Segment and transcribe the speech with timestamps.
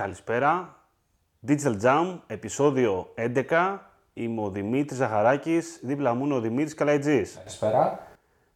[0.00, 0.76] Καλησπέρα.
[1.46, 3.12] Digital Jam, επεισόδιο
[3.48, 3.78] 11.
[4.12, 7.34] Είμαι ο Δημήτρης Ζαχαράκης, δίπλα μου είναι ο Δημήτρης Καλαϊτζής.
[7.36, 8.06] Καλησπέρα.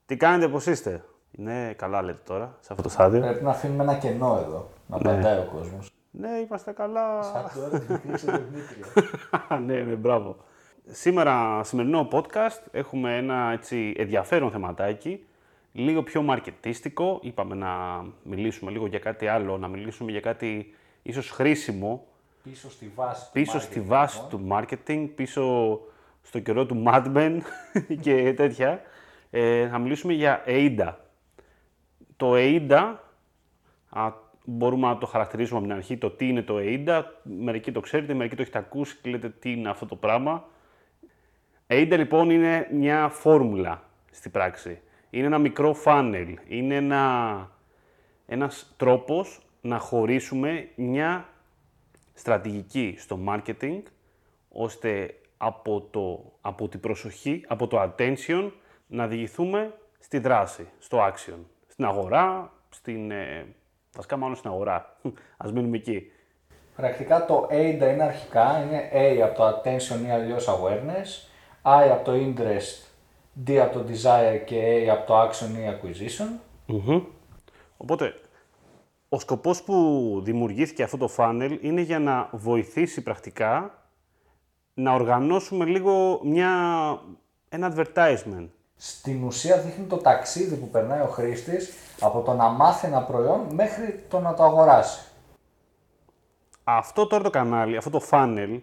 [0.07, 3.21] Τι κάνετε, πώς είστε; Είναι καλά λέτε τώρα, σε αυτό το στάδιο.
[3.21, 5.91] Πρέπει να αφήνουμε ένα κενό εδώ, να απαντάει ο κόσμος.
[6.11, 7.23] Ναι, είμαστε καλά.
[7.23, 8.87] Σαν τώρα Δημήτρη το Δημήτριο.
[9.67, 10.37] ναι, ναι, μπράβο.
[10.87, 15.27] Σήμερα, σημερινό podcast, έχουμε ένα έτσι ενδιαφέρον θεματάκι,
[15.73, 17.19] λίγο πιο μαρκετίστικο.
[17.23, 17.69] Είπαμε να
[18.23, 20.75] μιλήσουμε λίγο για κάτι άλλο, να μιλήσουμε για κάτι
[21.05, 22.07] ίσως χρήσιμο,
[22.43, 24.41] Πίσω στη βάση του πίσω στη marketing, βάση λοιπόν.
[24.41, 25.81] του marketing, πίσω
[26.23, 27.39] στο καιρό του Mad Men
[28.01, 28.83] και τέτοια.
[29.31, 30.95] Ε, θα μιλήσουμε για AIDA.
[32.17, 32.95] Το AIDA,
[33.89, 34.13] α,
[34.45, 37.03] μπορούμε να το χαρακτηρίσουμε από την αρχή, το τι είναι το AIDA.
[37.23, 40.45] Μερικοί το ξέρετε, μερικοί το έχετε ακούσει και λέτε τι είναι αυτό το πράγμα.
[41.67, 44.81] AIDA λοιπόν είναι μια φόρμουλα στη πράξη.
[45.11, 46.35] Είναι ένα μικρό funnel.
[46.49, 47.51] Είναι ένα,
[48.27, 51.29] ένας τρόπος να χωρίσουμε μια
[52.15, 53.83] στρατηγική στο marketing,
[54.49, 58.51] ώστε από, το, από την προσοχή, από το attention,
[58.87, 61.39] να διηγηθούμε στη δράση, στο action.
[61.67, 63.11] Στην αγορά, στην...
[63.11, 63.47] Ε,
[63.95, 64.97] βασικά μάλλον στην αγορά.
[65.43, 66.11] Ας μείνουμε εκεί.
[66.77, 71.29] Πρακτικά το AIDA είναι αρχικά, είναι A από το attention ή αλλιώς awareness,
[71.63, 72.89] I από το interest,
[73.47, 76.41] D από το desire και A από το action ή acquisition.
[76.67, 77.03] Μμμ.
[77.77, 78.15] Οπότε,
[79.15, 83.83] ο σκοπός που δημιουργήθηκε αυτό το funnel είναι για να βοηθήσει πρακτικά
[84.75, 86.51] να οργανώσουμε λίγο μια,
[87.49, 88.49] ένα advertisement.
[88.77, 93.41] Στην ουσία δείχνει το ταξίδι που περνάει ο χρήστης από το να μάθει ένα προϊόν
[93.53, 95.01] μέχρι το να το αγοράσει.
[96.65, 98.61] Αυτό τώρα το κανάλι, αυτό το funnel,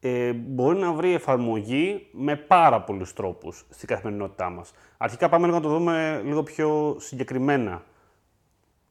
[0.00, 4.72] ε, μπορεί να βρει εφαρμογή με πάρα πολλούς τρόπους στην καθημερινότητά μας.
[4.96, 7.82] Αρχικά πάμε λίγο να το δούμε λίγο πιο συγκεκριμένα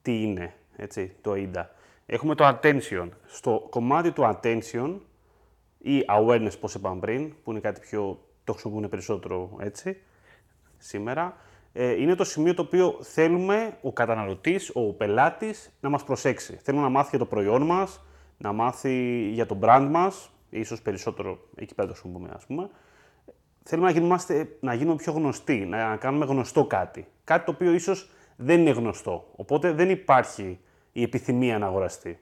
[0.01, 1.65] τι είναι έτσι, το AIDA.
[2.05, 3.09] Έχουμε το attention.
[3.25, 4.95] Στο κομμάτι του attention
[5.77, 9.97] ή awareness, πώς είπαμε πριν, που είναι κάτι πιο, το χρησιμοποιούν περισσότερο έτσι,
[10.77, 11.37] σήμερα,
[11.73, 16.59] ε, είναι το σημείο το οποίο θέλουμε ο καταναλωτής, ο πελάτης να μας προσέξει.
[16.63, 18.01] Θέλουμε να μάθει για το προϊόν μας,
[18.37, 22.69] να μάθει για το brand μας, ίσως περισσότερο εκεί πέρα το χρησιμοποιούμε ας πούμε.
[23.63, 27.07] Θέλουμε να, γίνομαστε, να γίνουμε πιο γνωστοί, να κάνουμε γνωστό κάτι.
[27.23, 29.27] Κάτι το οποίο ίσως δεν είναι γνωστό.
[29.35, 30.59] Οπότε δεν υπάρχει
[30.91, 32.19] η επιθυμία να αγοραστεί.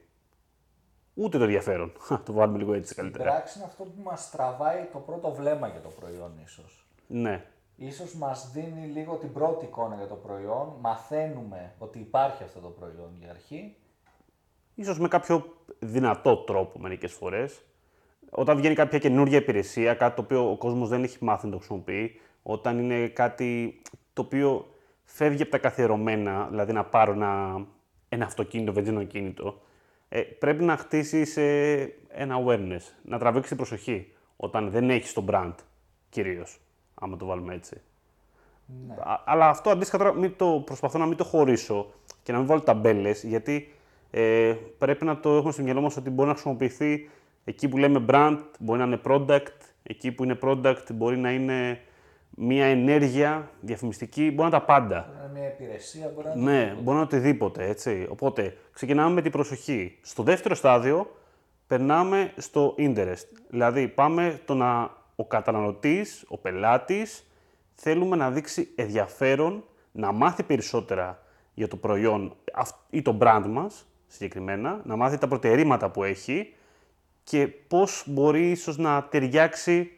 [1.14, 1.92] Ούτε το ενδιαφέρον.
[2.26, 3.32] το βάλουμε λίγο έτσι Στην καλύτερα.
[3.32, 6.86] πράξη είναι αυτό που μας τραβάει το πρώτο βλέμμα για το προϊόν ίσως.
[7.08, 7.46] Ναι.
[7.76, 12.68] Ίσως μας δίνει λίγο την πρώτη εικόνα για το προϊόν, μαθαίνουμε ότι υπάρχει αυτό το
[12.68, 13.76] προϊόν για αρχή.
[14.76, 15.46] Ίσως με κάποιο
[15.80, 17.62] δυνατό τρόπο μερικές φορές.
[18.30, 21.58] Όταν βγαίνει κάποια καινούργια υπηρεσία, κάτι το οποίο ο κόσμος δεν έχει μάθει να το
[21.58, 23.82] χρησιμοποιεί, όταν είναι κάτι
[24.14, 24.73] το οποίο
[25.04, 27.66] φεύγει από τα καθιερωμένα, δηλαδή να πάρω ένα,
[28.10, 29.62] ένα αυτοκίνητο, βενζινοκίνητο,
[30.10, 35.26] ε, πρέπει να χτίσεις ε, ένα awareness, να τραβήξει την προσοχή, όταν δεν έχεις το
[35.30, 35.54] brand,
[36.10, 36.60] κυρίως,
[36.94, 37.82] άμα το βάλουμε έτσι.
[39.04, 41.94] Α- Αλλά αυτό αντίστοιχα τώρα μην το, προσπαθώ να μην το χωρίσω
[42.24, 43.74] και να μην βάλω ταμπέλες, γιατί
[44.12, 47.10] ε, πρέπει να το έχουμε στο μυαλό μας ότι μπορεί να χρησιμοποιηθεί
[47.44, 51.80] εκεί που λέμε brand, μπορεί να είναι product, εκεί που είναι product μπορεί να είναι
[52.36, 55.06] μια ενέργεια διαφημιστική, μπορεί να είναι τα πάντα.
[55.08, 58.08] Μπορεί να είναι μια υπηρεσία, μπορεί να είναι Ναι, μπορεί να είναι οτιδήποτε, έτσι.
[58.10, 59.98] Οπότε, ξεκινάμε με την προσοχή.
[60.02, 61.16] Στο δεύτερο στάδιο,
[61.68, 63.28] περνάμε στο interest.
[63.50, 67.28] Δηλαδή, πάμε το να ο καταναλωτής, ο πελάτης,
[67.74, 71.22] θέλουμε να δείξει ενδιαφέρον, να μάθει περισσότερα
[71.54, 76.54] για το προϊόν αυ- ή το brand μας, συγκεκριμένα, να μάθει τα προτερήματα που έχει
[77.24, 79.92] και πώς μπορεί ίσως να ταιριάξει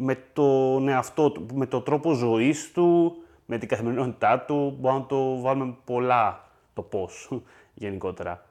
[0.00, 3.16] με τον εαυτό του, με τον τρόπο ζωής του,
[3.46, 4.76] με την καθημερινότητά του.
[4.80, 7.30] Μπορούμε να το βάλουμε πολλά το πώς
[7.74, 8.46] γενικότερα.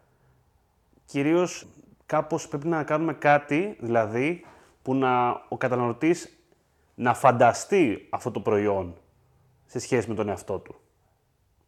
[1.06, 1.68] Κυρίως
[2.06, 4.46] κάπως πρέπει να κάνουμε κάτι, δηλαδή,
[4.82, 6.38] που να, ο καταναλωτής
[6.96, 8.98] να φανταστεί αυτό το προϊόν
[9.66, 10.76] σε σχέση με τον εαυτό του.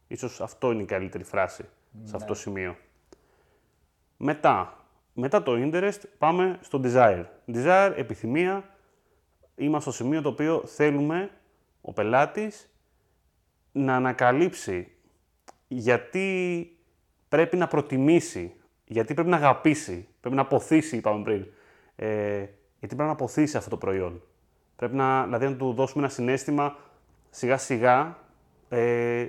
[0.06, 1.64] Ίσως αυτό είναι η καλύτερη φράση
[2.04, 2.76] σε αυτό το σημείο.
[4.16, 7.24] Μετά, μετά το interest πάμε στο desire.
[7.54, 8.64] Desire, επιθυμία,
[9.64, 11.30] είμαστε στο σημείο το οποίο θέλουμε
[11.80, 12.70] ο πελάτης
[13.72, 14.92] να ανακαλύψει
[15.68, 16.70] γιατί
[17.28, 18.54] πρέπει να προτιμήσει,
[18.84, 21.46] γιατί πρέπει να αγαπήσει, πρέπει να αποθήσει, είπαμε πριν,
[21.96, 22.36] ε,
[22.78, 24.22] γιατί πρέπει να αποθήσει αυτό το προϊόν.
[24.76, 26.76] Πρέπει να, δηλαδή, να του δώσουμε ένα συνέστημα
[27.30, 28.16] σιγά σιγά,
[28.68, 29.26] ε,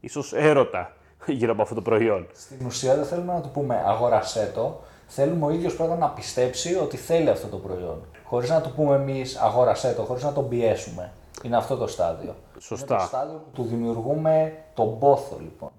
[0.00, 0.96] ίσως έρωτα
[1.26, 2.26] γύρω από αυτό το προϊόν.
[2.32, 4.80] Στην ουσία δεν θέλουμε να του πούμε αγόρασέ το.
[5.06, 8.06] Θέλουμε ο ίδιος πρώτα να πιστέψει ότι θέλει αυτό το προϊόν.
[8.30, 11.12] Χωρίς να του πούμε εμείς αγόρασέ το, χωρίς να τον πιέσουμε.
[11.42, 12.34] Είναι αυτό το στάδιο.
[12.58, 12.94] Σωστά.
[12.94, 15.70] Είναι το στάδιο που του δημιουργούμε τον πόθο λοιπόν.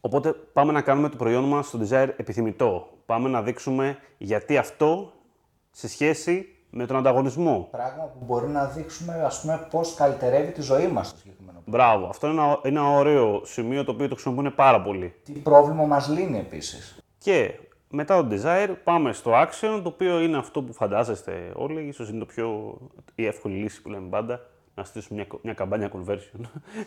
[0.00, 2.88] Οπότε πάμε να κάνουμε το προϊόν μας στο Desire επιθυμητό.
[3.06, 5.12] Πάμε να δείξουμε γιατί αυτό
[5.70, 7.68] σε σχέση με τον ανταγωνισμό.
[7.70, 12.06] Πράγμα που μπορεί να δείξουμε ας πούμε, πώς καλυτερεύει τη ζωή μας στο συγκεκριμένο Μπράβο.
[12.06, 15.14] Αυτό είναι ένα, είναι ένα ωραίο σημείο το οποίο το χρησιμοποιούν πάρα πολύ.
[15.24, 17.02] Τι πρόβλημα μας λύνει επίσης.
[17.18, 17.54] Και
[17.92, 21.86] μετά το Desire πάμε στο Action, το οποίο είναι αυτό που φαντάζεστε όλοι.
[21.86, 22.78] Ίσως είναι το πιο
[23.14, 26.40] η εύκολη λύση που λέμε πάντα, να στήσουμε μια, μια καμπάνια conversion.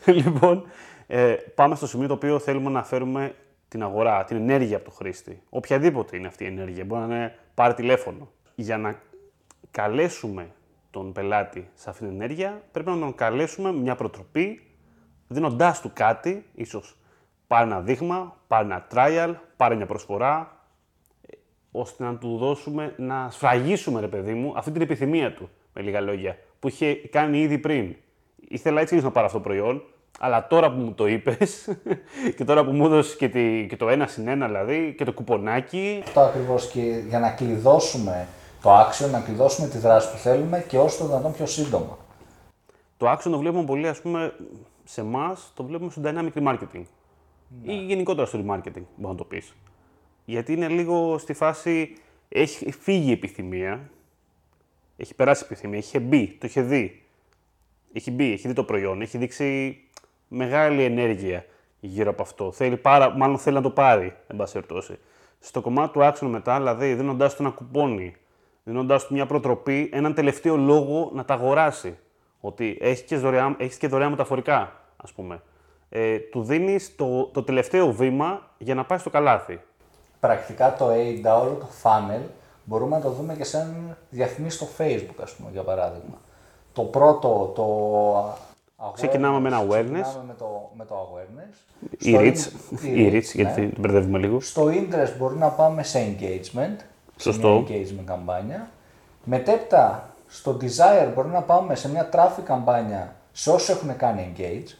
[0.23, 0.63] λοιπόν,
[1.07, 3.35] ε, πάμε στο σημείο το οποίο θέλουμε να φέρουμε
[3.67, 5.41] την αγορά, την ενέργεια από το χρήστη.
[5.49, 6.85] Οποιαδήποτε είναι αυτή η ενέργεια.
[6.85, 8.31] Μπορεί να είναι πάρει τηλέφωνο.
[8.55, 8.99] Για να
[9.71, 10.51] καλέσουμε
[10.91, 14.61] τον πελάτη σε αυτή την ενέργεια, πρέπει να τον καλέσουμε με μια προτροπή,
[15.27, 16.97] δίνοντάς του κάτι, ίσως
[17.47, 20.62] πάρει ένα δείγμα, πάρει ένα trial, πάρει μια προσφορά, ε,
[21.75, 26.01] ώστε να του δώσουμε, να σφραγίσουμε, ρε παιδί μου, αυτή την επιθυμία του, με λίγα
[26.01, 27.95] λόγια, που είχε κάνει ήδη πριν.
[28.47, 29.83] Ήθελα έτσι να πάρω αυτό το προϊόν,
[30.19, 31.69] αλλά τώρα που μου το είπες
[32.37, 33.27] και τώρα που μου έδωσες και,
[33.65, 36.01] και το ένα συν ένα δηλαδή και το κουπονάκι.
[36.05, 38.27] Αυτό ακριβώς και για να κλειδώσουμε
[38.61, 41.97] το action, να κλειδώσουμε τη δράση που θέλουμε και όσο το δυνατόν πιο σύντομα.
[42.97, 44.33] Το action το βλέπουμε πολύ, ας πούμε,
[44.83, 46.83] σε εμάς το βλέπουμε στο dynamic marketing.
[47.63, 47.73] Ναι.
[47.73, 49.53] Ή γενικότερα στο remarketing, μπορεί να το πεις.
[50.25, 51.95] Γιατί είναι λίγο στη φάση,
[52.29, 53.89] έχει φύγει η επιθυμία,
[54.97, 57.03] έχει περάσει η επιθυμία, έχει μπει, το είχε δει.
[57.93, 59.79] Έχει μπει, έχει δει το προϊόν, έχει δείξει
[60.27, 61.45] μεγάλη ενέργεια
[61.79, 62.51] γύρω από αυτό.
[62.51, 64.99] Θέλει πάρα, μάλλον θέλει να το πάρει, εν πάση περιπτώσει.
[65.39, 68.15] Στο κομμάτι του action μετά, δηλαδή δίνοντάς του ένα κουπόνι,
[68.63, 71.97] δίνοντάς του μια προτροπή, έναν τελευταίο λόγο να τα αγοράσει.
[72.39, 75.41] Ότι έχεις και δωρεάν, έχεις και δωρεάν μεταφορικά, ας πούμε.
[75.89, 79.59] Ε, του δίνεις το, το τελευταίο βήμα για να πάει στο καλάθι.
[80.23, 82.21] Πρακτικά το AIDA, όλο το funnel,
[82.63, 86.21] μπορούμε να το δούμε και σαν διαφημίσει στο Facebook, ας πούμε, για παράδειγμα.
[86.73, 90.01] Το πρώτο, το Ξεκινάμε με ένα awareness.
[90.01, 91.55] Ξεκινάμε με το, με το awareness.
[91.97, 92.51] Η reach,
[92.83, 93.67] η reach, γιατί ναι.
[93.69, 94.39] την μπερδεύουμε λίγο.
[94.41, 96.79] Στο interest μπορεί να πάμε σε engagement.
[97.17, 97.63] Σωστό.
[97.67, 98.69] Σε μια engagement καμπάνια.
[99.23, 104.75] Μετέπειτα, στο desire μπορεί να πάμε σε μια traffic καμπάνια σε όσους έχουν κάνει engage.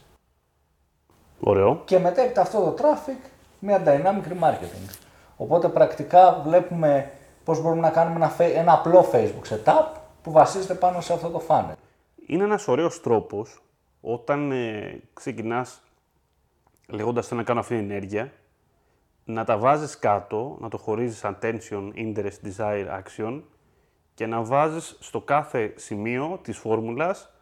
[1.40, 1.81] Ωραίο.
[1.86, 3.30] Και μετέπειτα αυτό το traffic
[3.60, 5.03] μια dynamic remarketing.
[5.38, 7.12] Οπότε πρακτικά βλέπουμε
[7.44, 9.85] πώς μπορούμε να κάνουμε ένα, ένα απλό Facebook setup
[10.24, 11.74] που βασίζεται πάνω σε αυτό το funnel.
[12.25, 13.62] Είναι ένας ωραίος τρόπος
[14.01, 15.81] όταν ε, ξεκινάς
[16.88, 18.31] λέγοντας θέλω να κάνω αυτή την ενέργεια,
[19.25, 23.41] να τα βάζεις κάτω, να το χωρίζεις attention, interest, desire, action
[24.13, 27.33] και να βάζεις στο κάθε σημείο της φόρμουλας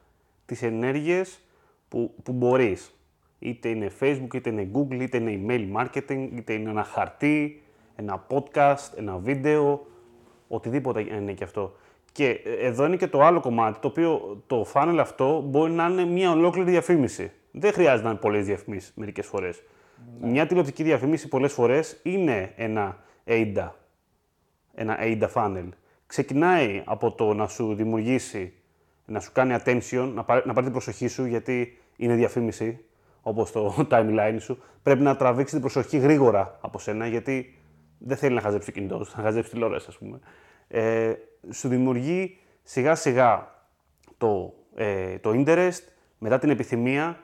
[0.46, 1.40] τις ενέργειες
[1.88, 2.96] που, που μπορείς.
[3.40, 7.64] Είτε είναι Facebook, είτε είναι Google, είτε είναι email marketing, είτε είναι ένα χαρτί,
[7.96, 9.86] ένα podcast, ένα βίντεο,
[10.48, 11.76] οτιδήποτε είναι και αυτό.
[12.12, 15.88] Και ε, εδώ είναι και το άλλο κομμάτι, το οποίο το funnel αυτό μπορεί να
[15.88, 17.32] είναι μια ολόκληρη διαφήμιση.
[17.52, 19.64] Δεν χρειάζεται να είναι πολλές διαφημίσεις μερικές φορές.
[20.20, 20.30] Ναι.
[20.30, 22.98] Μια τηλεοπτική διαφήμιση πολλές φορές είναι ένα
[23.28, 23.70] AIDA,
[24.74, 25.70] ένα AIDA funnel.
[26.06, 28.54] Ξεκινάει από το να σου δημιουργήσει,
[29.06, 32.86] να σου κάνει attention, να πάρει, να πάρει την προσοχή σου γιατί είναι διαφήμιση,
[33.22, 34.64] όπως το timeline σου.
[34.84, 37.61] Πρέπει να τραβήξει την προσοχή γρήγορα από σένα γιατί
[38.06, 40.20] δεν θέλει να χαζέψει το κινητός σου, να χαζέψει τηλεόραση, ας πούμε.
[40.68, 41.14] Ε,
[41.50, 43.56] σου δημιουργεί σιγά σιγά
[44.18, 45.82] το, ε, το interest,
[46.18, 47.20] μετά την επιθυμία,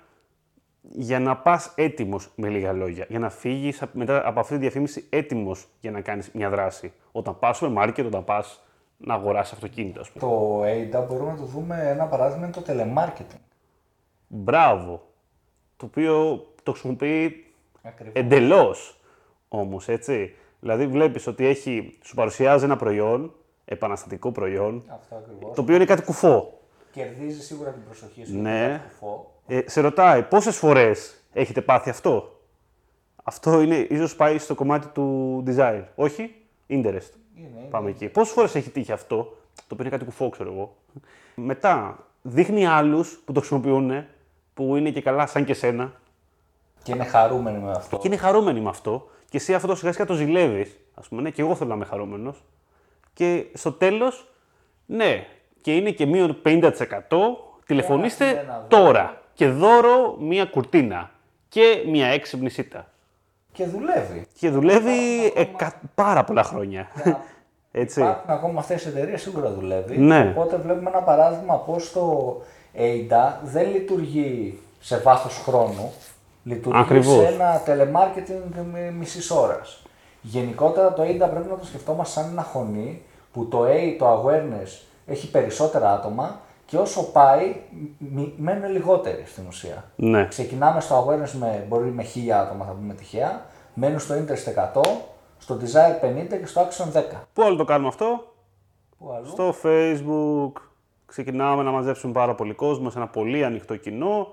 [0.81, 5.07] για να πας έτοιμος με λίγα λόγια, για να φύγεις μετά από αυτή τη διαφήμιση
[5.09, 6.93] έτοιμος για να κάνεις μια δράση.
[7.11, 8.63] Όταν πας στο market, όταν πας
[8.97, 10.31] να αγοράσεις αυτοκίνητο, ας πούμε.
[10.31, 13.39] Το AIDA μπορούμε να το δούμε ένα παράδειγμα είναι το telemarketing.
[14.27, 15.07] Μπράβο.
[15.77, 17.45] Το οποίο το χρησιμοποιεί
[18.13, 18.99] εντελώς
[19.47, 20.35] όμως, έτσι.
[20.67, 23.33] Δηλαδή βλέπεις ότι έχει, σου παρουσιάζει ένα προϊόν,
[23.65, 25.23] επαναστατικό προϊόν, Αυτό
[25.55, 26.59] το οποίο είναι κάτι κουφό.
[26.91, 28.37] Κερδίζει σίγουρα την προσοχή σου.
[28.37, 28.67] Ναι.
[28.67, 29.31] Κάτι κουφό.
[29.47, 32.39] Ε, σε ρωτάει πόσες φορές έχετε πάθει αυτό;
[33.23, 35.83] Αυτό είναι, ίσως πάει στο κομμάτι του design.
[35.95, 36.35] Όχι,
[36.69, 37.11] interest.
[37.35, 38.07] Είναι, Πάμε εκεί.
[38.07, 39.15] Πόσες φορές έχει τύχει αυτό,
[39.55, 40.75] το οποίο είναι κάτι κουφό, ξέρω εγώ.
[41.35, 44.05] Μετά, δείχνει άλλους που το χρησιμοποιούν,
[44.53, 45.93] που είναι και καλά σαν και σένα.
[46.87, 47.97] Και είναι χαρούμενοι με αυτό.
[47.97, 50.77] Και είναι χαρούμενοι με αυτό και εσύ αυτό σιγά σιγά το ζηλεύεις.
[50.93, 52.43] Α πούμε, ναι, και εγώ θέλω να είμαι χαρούμενος.
[53.13, 54.27] Και στο τέλος,
[54.85, 55.25] ναι,
[55.61, 56.71] και είναι και μείον 50%.
[57.65, 61.11] Τηλεφωνήστε τώρα και δώρο μία κουρτίνα
[61.49, 62.87] και μία έξυπνη σίτα.
[63.51, 64.27] Και δουλεύει.
[64.39, 65.81] Και δουλεύει εκα...
[65.95, 66.87] πάρα πολλά χρόνια.
[67.71, 67.99] Έτσι.
[67.99, 69.97] Υπάρχουν ακόμα αυτές τι εταιρείες, σίγουρα δουλεύει.
[69.97, 70.33] Ναι.
[70.35, 72.37] Οπότε βλέπουμε ένα παράδειγμα πώς το
[72.77, 75.93] AIDA δεν λειτουργεί σε βάθος χρόνου.
[76.47, 77.15] Λειτουργεί Ακριβώς.
[77.15, 78.65] σε ένα telemarketing
[78.97, 79.81] μισής ώρας.
[80.21, 83.01] Γενικότερα το AIDA πρέπει να το σκεφτόμαστε σαν ένα χωνί
[83.33, 87.55] που το A, το awareness, έχει περισσότερα άτομα και όσο πάει
[88.37, 89.83] μένουν λιγότεροι στην ουσία.
[89.95, 90.27] Ναι.
[90.27, 93.45] Ξεκινάμε στο awareness με, μπορεί με χίλια άτομα, θα πούμε τυχαία.
[93.73, 94.81] μένουν στο interest 100,
[95.37, 97.01] στο desire 50 και στο action 10.
[97.33, 98.33] Πού άλλο το κάνουμε αυτό,
[98.97, 100.61] Πού αλλού; στο facebook,
[101.05, 104.27] ξεκινάμε να μαζέψουμε πάρα πολύ κόσμο σε ένα πολύ ανοιχτό κοινό,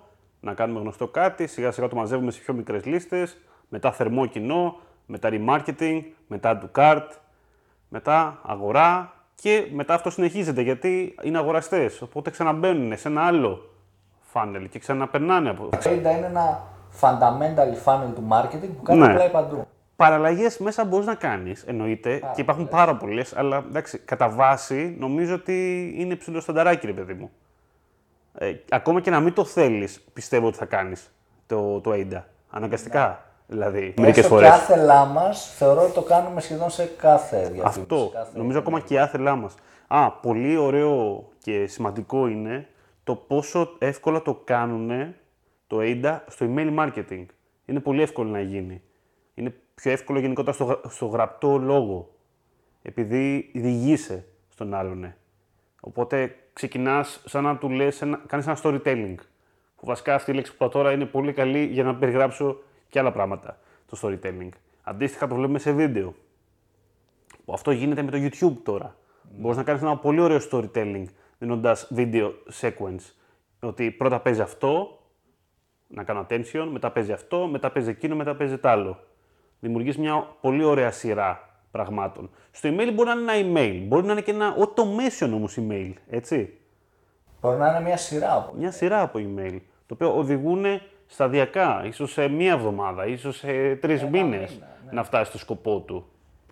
[0.44, 4.76] να κάνουμε γνωστό κάτι, σιγά σιγά το μαζεύουμε σε πιο μικρές λίστες, μετά θερμό κοινό,
[5.06, 7.06] μετά remarketing, μετά do cart,
[7.88, 13.70] μετά αγορά και μετά αυτό συνεχίζεται γιατί είναι αγοραστές, οπότε ξαναμπαίνουν σε ένα άλλο
[14.32, 15.68] funnel και ξαναπερνάνε από...
[15.68, 16.62] Το 80 είναι ένα
[17.00, 19.12] fundamental funnel του marketing που κάνει Ναι.
[19.12, 19.66] απλά παντού.
[19.96, 25.34] Παραλλαγές μέσα μπορείς να κάνεις, εννοείται, και υπάρχουν πάρα πολλές, αλλά εντάξει, κατά βάση νομίζω
[25.34, 27.30] ότι είναι ψηλό στανταράκι, ρε παιδί μου.
[28.44, 31.14] Ε, ακόμα και να μην το θέλεις, πιστεύω ότι θα κάνεις
[31.46, 32.22] το, το AIDA.
[32.50, 33.24] Αναγκαστικά.
[33.46, 34.48] Δηλαδή, μερικές Έστω φορές.
[34.48, 37.80] και άθελά μας, θεωρώ ότι το κάνουμε σχεδόν σε κάθε διαφήμιση.
[37.80, 38.10] Αυτό.
[38.12, 39.54] κάθε- Νομίζω ακόμα και η άθελά μας.
[39.86, 42.68] Α, πολύ ωραίο και σημαντικό είναι
[43.04, 45.14] το πόσο εύκολα το κάνουν
[45.66, 47.26] το AIDA στο email marketing.
[47.66, 48.82] Είναι πολύ εύκολο να γίνει.
[49.34, 52.08] Είναι πιο εύκολο γενικότερα στο, γρα- στο γραπτό λόγο.
[52.82, 55.14] Επειδή διηγείσαι στον άλλον.
[55.80, 59.14] Οπότε ξεκινάς σαν να του λες, κάνεις ένα storytelling.
[59.76, 62.98] Που βασικά αυτή η λέξη που είπα τώρα είναι πολύ καλή για να περιγράψω και
[62.98, 63.58] άλλα πράγματα.
[63.86, 64.48] Το storytelling.
[64.82, 66.14] Αντίστοιχα το βλέπουμε σε βίντεο.
[67.44, 68.96] Που Αυτό γίνεται με το YouTube τώρα.
[69.36, 71.04] Μπορείς να κάνεις ένα πολύ ωραίο storytelling
[71.38, 73.12] δίνοντας video sequence.
[73.60, 75.02] Ότι πρώτα παίζει αυτό,
[75.86, 78.98] να κάνω attention, μετά παίζει αυτό, μετά παίζει εκείνο, μετά παίζει τ' άλλο.
[79.60, 82.30] Δημιουργείς μια πολύ ωραία σειρά πραγμάτων.
[82.50, 85.92] Στο email μπορεί να είναι ένα email, μπορεί να είναι και ένα automation όμως email,
[86.10, 86.58] έτσι.
[87.40, 88.52] Μπορεί να είναι μια σειρά από.
[88.56, 90.64] Μια σειρά από email, το οποίο οδηγούν
[91.06, 94.58] σταδιακά, ίσως σε μία εβδομάδα, ίσως σε τρεις μήνες
[94.90, 96.06] να φτάσει στο σκοπό του.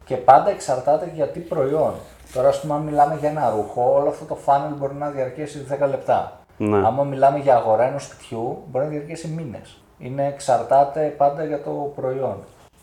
[0.04, 1.94] Και πάντα εξαρτάται για τι προϊόν.
[2.34, 5.66] Τώρα, ας πούμε, αν μιλάμε για ένα ρούχο, όλο αυτό το funnel μπορεί να διαρκέσει
[5.70, 6.40] 10 λεπτά.
[6.56, 6.86] Ναι.
[6.86, 9.82] Άμα μιλάμε για αγορά ενός σπιτιού, μπορεί να διαρκέσει μήνες.
[9.98, 12.36] Είναι εξαρτάται πάντα για το προϊόν.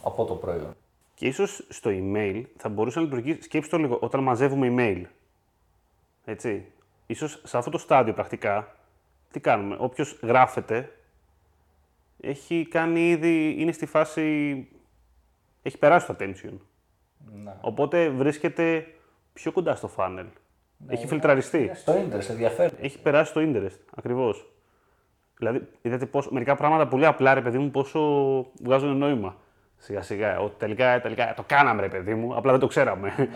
[0.04, 0.76] Από το προϊόν.
[1.20, 5.04] Και ίσως στο email θα μπορούσε να λειτουργήσει, σκέψτε το λίγο, όταν μαζεύουμε email.
[6.26, 6.66] Έτσι.
[7.06, 8.76] Ίσως σε αυτό το στάδιο πρακτικά,
[9.32, 10.92] τι κάνουμε, όποιος γράφεται,
[12.22, 14.68] έχει κάνει ήδη, είναι στη φάση,
[15.62, 16.54] έχει περάσει το attention.
[17.44, 17.56] Ναι.
[17.62, 18.88] Οπότε βρίσκεται
[19.34, 20.28] πιο κοντά στο funnel.
[20.88, 21.64] έχει φιλτραριστεί.
[21.64, 22.76] Είναι στο interest, ενδιαφέρει.
[22.80, 24.52] Έχει περάσει το interest, ακριβώς.
[25.38, 28.02] Δηλαδή, είδατε πόσο, μερικά πράγματα πολύ απλά, ρε παιδί μου, πόσο
[28.64, 29.36] βγάζουν νόημα.
[29.82, 30.40] Σιγά σιγά.
[30.40, 33.14] Ότι τελικά, τελικά το κάναμε, ρε παιδί μου, απλά δεν το ξέραμε.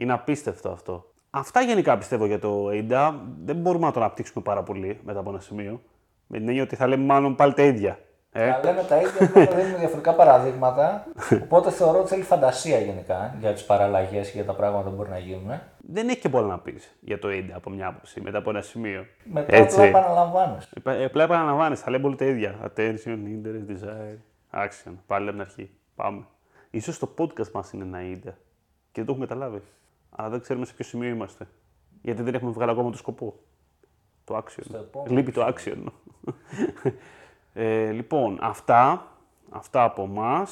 [0.00, 1.10] Είναι απίστευτο αυτό.
[1.30, 3.12] Αυτά γενικά πιστεύω για το AIDA.
[3.44, 5.80] Δεν μπορούμε να το αναπτύξουμε πάρα πολύ μετά από ένα σημείο.
[6.26, 7.98] Με την έννοια ότι θα λέμε μάλλον πάλι τα ίδια.
[8.32, 11.06] Ε, Να λέμε τα ίδια, απλά θα δίνουμε διαφορετικά παραδείγματα.
[11.44, 15.10] Οπότε θεωρώ ότι θέλει φαντασία γενικά για τις παραλλαγές και για τα πράγματα που μπορεί
[15.10, 15.60] να γίνουν.
[15.78, 18.62] δεν έχει και πολλά να πεις για το AIDA από μια άποψη μετά από ένα
[18.62, 19.06] σημείο.
[19.24, 19.76] Μετά Έτσι.
[19.76, 20.68] απλά επαναλαμβάνεις.
[20.76, 22.54] Επα- Απλά επαναλαμβάνεις, θα λέμε όλοι τα ίδια.
[22.64, 24.18] Attention, interest, desire,
[24.64, 24.92] action.
[25.06, 25.70] Πάλι από την αρχή.
[25.98, 26.26] Πάμε.
[26.70, 28.32] Ίσως το podcast μας είναι ένα ίντερ
[28.92, 29.62] και δεν το έχουμε καταλάβει.
[30.10, 31.48] Αλλά δεν ξέρουμε σε ποιο σημείο είμαστε.
[32.02, 33.34] Γιατί δεν έχουμε βγάλει ακόμα το σκοπό.
[34.24, 34.62] Το action.
[34.64, 35.84] Στο επόμενο Λείπει το action.
[37.52, 39.06] ε, λοιπόν, αυτά.
[39.50, 40.46] Αυτά από εμά.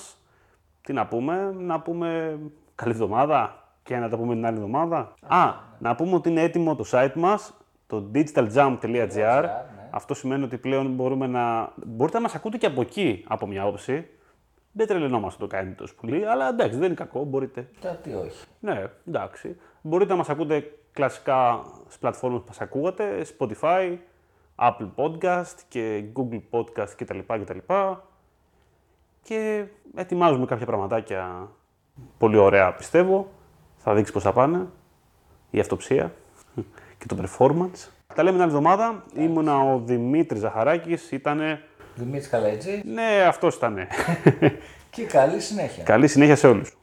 [0.82, 2.38] Τι να πούμε, να πούμε
[2.74, 5.14] καλή εβδομάδα και να τα πούμε την άλλη εβδομάδα.
[5.20, 7.54] Α, να πούμε ότι είναι έτοιμο το site μας,
[7.86, 9.42] το digitaljump.gr.
[9.42, 9.88] ναι.
[9.90, 11.72] Αυτό σημαίνει ότι πλέον μπορούμε να...
[11.86, 14.08] Μπορείτε να μας ακούτε και από εκεί, από μια όψη.
[14.78, 17.68] Δεν τρελαινόμαστε το κάνετε τόσο πολύ, αλλά εντάξει, δεν είναι κακό, μπορείτε.
[17.80, 18.46] Γιατί όχι.
[18.60, 19.56] Ναι, εντάξει.
[19.80, 23.96] Μπορείτε να μας ακούτε κλασικά στις πλατφόρμες που μας ακούγατε, Spotify,
[24.56, 27.18] Apple Podcast και Google Podcast κτλ.
[27.26, 27.58] κτλ.
[29.22, 29.64] Και
[29.94, 31.50] ετοιμάζουμε κάποια πραγματάκια
[32.18, 33.28] πολύ ωραία, πιστεύω.
[33.76, 34.66] Θα δείξει πώς θα πάνε.
[35.50, 36.12] Η αυτοψία
[36.98, 37.88] και το performance.
[38.14, 39.04] Τα λέμε την άλλη εβδομάδα.
[39.14, 41.10] Ήμουνα ο Δημήτρης Ζαχαράκης.
[41.10, 41.62] Ήτανε...
[41.96, 43.86] Δημήτρης Καλέτζης Ναι, αυτός ήτανε.
[44.90, 45.82] και καλή συνέχεια.
[45.82, 46.76] Καλή συνέχεια σε όλους.